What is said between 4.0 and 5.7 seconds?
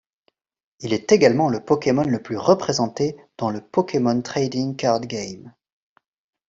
Trading Card Game.